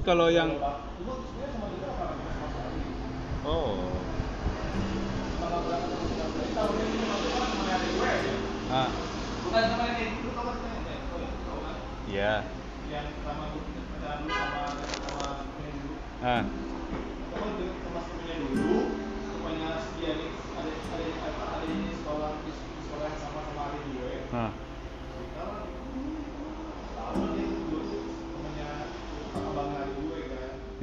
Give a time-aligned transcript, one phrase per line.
[0.00, 0.56] kalau yang
[3.44, 3.76] oh.
[8.70, 8.86] Ah.
[12.10, 12.46] Iya.
[16.22, 16.42] Ah.
[17.90, 18.78] Sepupunya dulu,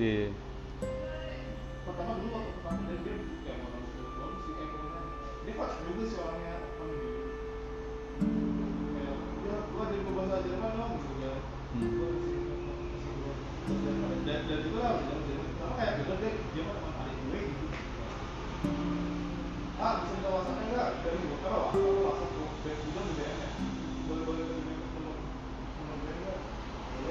[0.08, 0.32] iya
[1.84, 5.00] Pertama dulu waktu pertama dia dia mau sih kayak ke mana.
[5.44, 5.54] Dia
[5.88, 7.00] juga sih orangnya apa nih.
[8.92, 11.42] Kayak dia gua jadi bahasa Jerman dong gitu kan.
[11.76, 11.92] Hmm.
[11.96, 12.08] Gua.
[14.28, 14.94] Dan dan juga lah.
[15.00, 17.66] Pertama kayak dia dia mah teman adik gue gitu.
[19.80, 20.30] Ah, bisa minta
[20.68, 20.88] enggak?
[21.04, 22.97] Dari gua kalau kalau WhatsApp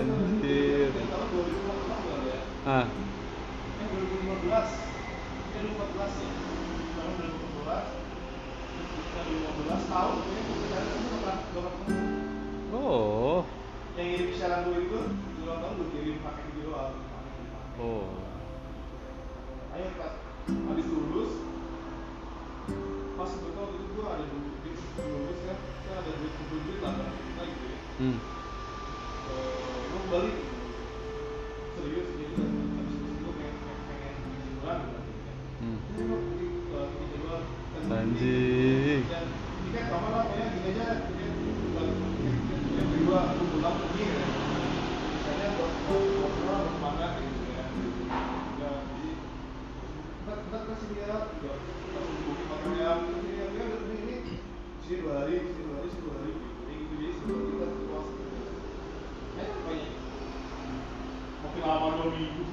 [0.00, 0.88] Anjir.
[0.90, 2.42] Dari tahun 2015 gue LDR.
[2.64, 2.86] ah
[3.90, 4.48] 2015.
[5.60, 6.16] 2014.
[6.96, 7.84] Tahun 2014.
[8.70, 12.00] Terus kita 2015 tahun, kayaknya gue LDR itu nggak pernah nggak pernah ketemu.
[12.70, 13.38] oh
[13.98, 15.00] Yang ngirim siaran gue itu,
[15.44, 16.94] ulang tahun gue kirim pakai video doang.
[17.80, 18.08] oh
[19.70, 20.14] Ayo pas
[20.48, 21.32] habis lulus,
[23.18, 26.92] pas betul itu gue ada duit duit lulus kan, saya ada duit kumpul duit lah,
[26.96, 27.78] kan, kita gitu ya.
[28.00, 28.18] hmm.
[29.30, 30.36] Eh, gue balik
[31.78, 33.54] serius jadi habis itu gue pengen
[33.88, 35.36] pengen liburan gitu kan.
[35.60, 35.78] Hmm.
[35.80, 36.80] Ini pergi ke
[37.70, 39.02] dan Anjing.
[39.10, 39.26] dan
[39.64, 44.22] tiket lama lah pokoknya gini aja tiket tiket kedua aku pulang pergi gitu.
[45.10, 45.72] Misalnya buat
[46.80, 47.64] makan gitu ya.
[48.60, 49.10] Ya jadi
[50.50, 54.16] kita kita ke sini ya, ini dia udah ini.
[54.82, 56.32] Sini dua hari, sini dua hari, sini dua hari.
[56.34, 56.46] Gitu.
[56.66, 58.02] Jadi gitu jadi sebelum kita keluar
[59.38, 59.92] Eh, banyak.
[61.46, 62.44] Makin lama dua minggu.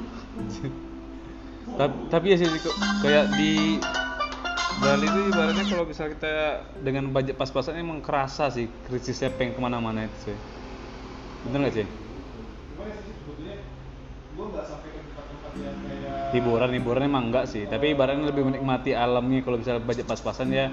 [1.73, 3.81] tapi, tapi ya sih kok kayak di
[4.77, 9.61] Bali itu ibaratnya kalau bisa kita dengan budget pas-pasan emang kerasa sih krisisnya pengen ke
[9.65, 10.37] mana-mana itu sih.
[11.49, 11.87] Bener nggak sih?
[11.89, 13.57] Sih sebetulnya?
[14.37, 15.26] Gue nggak sampai ke kayak
[16.33, 19.37] hiburan hiburan emang enggak sih tapi ibaratnya lebih menikmati alamnya.
[19.45, 20.63] Kalau bisa budget pas-pasan ya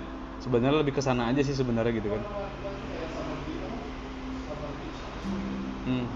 [0.43, 2.23] sebenarnya lebih ke sana aja sih sebenarnya gitu kan.
[5.84, 6.07] Hmm.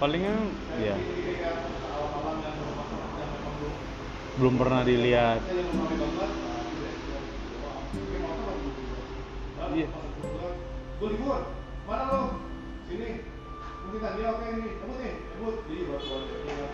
[0.00, 0.32] Palingnya
[0.76, 2.88] ya Kayak kayak alam-alam yang memang
[3.20, 3.74] yang memang belum
[4.40, 5.62] belum pernah dilihat ya.
[9.72, 9.88] Iya.
[11.88, 12.20] mana lo?
[12.88, 13.08] Sini.
[13.82, 16.66] Mungkin tadi oke ini, cabut nih, buat buat ya.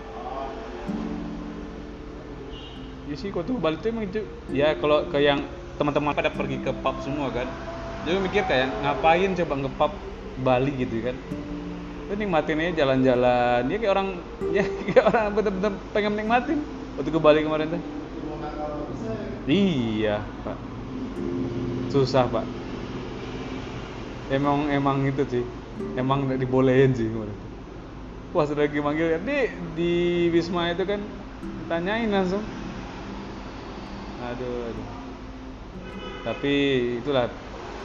[3.09, 4.21] Ya sih kota Bali itu emang itu
[4.53, 5.41] ya kalau ke yang
[5.81, 7.49] teman-teman pada pergi ke pub semua kan.
[8.05, 9.93] Jadi mikir kayak ngapain coba nge pub
[10.45, 11.17] Bali gitu kan.
[12.13, 13.63] Lu nikmatin aja jalan-jalan.
[13.65, 14.09] Ya kayak orang
[14.57, 16.59] ya kayak orang bener-bener pengen nikmatin
[16.99, 17.87] waktu ke Bali kemarin itu ya.
[19.49, 20.59] Iya, Pak.
[21.89, 22.45] Susah, Pak.
[24.29, 25.45] Emang emang itu sih.
[25.97, 27.33] Emang dibolehin sih kemarin.
[28.37, 29.93] Wah, sudah lagi manggil di di
[30.29, 31.01] Wisma itu kan
[31.73, 32.45] tanyain langsung.
[34.21, 34.89] Aduh, aduh.
[36.29, 36.53] Tapi
[37.01, 37.33] itulah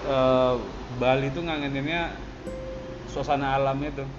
[0.04, 0.54] eh,
[1.00, 2.12] Bali itu ngangeninnya
[3.07, 4.09] suasana alamnya tuh.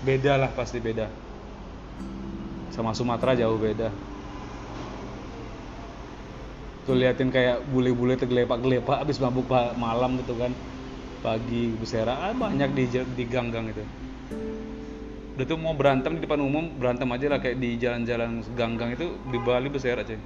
[0.00, 1.27] Beda lah pasti beda.
[2.78, 3.90] Sama Sumatera jauh beda.
[6.86, 10.54] Tuh liatin kayak bule-bule tergelepak-gelepak abis mabuk malam gitu kan.
[11.18, 12.86] Pagi bersera ah, banyak di
[13.18, 13.82] di gang-gang itu.
[15.34, 19.10] Udah tuh mau berantem di depan umum berantem aja lah kayak di jalan-jalan gang-gang itu
[19.26, 20.22] di Bali bersera cuy.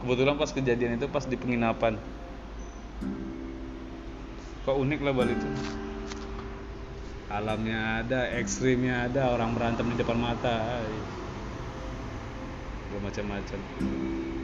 [0.00, 2.00] Kebetulan pas kejadian itu pas di penginapan.
[4.64, 5.48] Kok unik lah Bali itu.
[7.28, 10.80] Alamnya ada, ekstrimnya ada, orang berantem di depan mata.
[12.86, 14.35] Gak macam-macam.